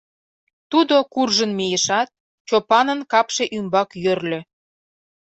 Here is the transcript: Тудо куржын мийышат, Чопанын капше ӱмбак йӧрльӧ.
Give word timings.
Тудо 0.71 0.95
куржын 1.13 1.51
мийышат, 1.57 2.09
Чопанын 2.47 2.99
капше 3.11 3.43
ӱмбак 3.57 3.89
йӧрльӧ. 4.03 4.39